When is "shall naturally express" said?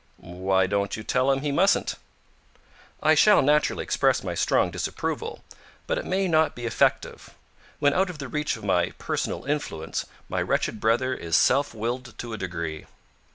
3.13-4.23